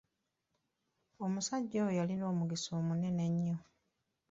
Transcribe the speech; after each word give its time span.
Omusajja 1.25 1.77
oyo 1.83 1.93
yalina 1.99 2.25
omukisa 2.31 2.73
munene 2.87 3.23
nnyo. 3.31 3.57